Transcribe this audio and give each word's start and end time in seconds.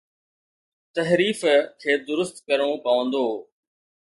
تحريف 0.95 1.41
کي 1.83 1.93
درست 2.09 2.35
ڪرڻو 2.47 2.71
پوندو. 2.85 3.27